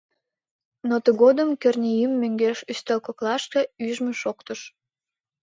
[0.89, 4.61] Но тыгодым Кӧрнеим мӧҥгеш ӱстел коклашке ӱжмӧ шоктыш.